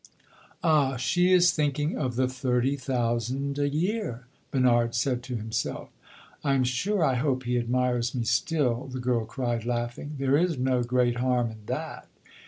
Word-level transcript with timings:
"Ah! 0.63 0.97
she 0.97 1.31
is 1.31 1.51
thinking 1.51 1.95
of 1.95 2.15
the 2.15 2.27
thirty 2.27 2.75
thousand 2.75 3.59
a 3.59 3.69
year," 3.69 4.25
Bernard 4.49 4.95
said 4.95 5.21
to 5.21 5.35
himself. 5.35 5.89
"I 6.43 6.55
am 6.55 6.63
sure 6.63 7.05
I 7.05 7.13
hope 7.13 7.43
he 7.43 7.59
admires 7.59 8.15
me 8.15 8.23
still," 8.23 8.87
the 8.87 8.99
girl 8.99 9.25
cried, 9.25 9.63
laughing. 9.63 10.15
"There 10.17 10.35
is 10.39 10.57
no 10.57 10.81
great 10.81 11.17
harm 11.17 11.51
in 11.51 11.67
that." 11.67 12.07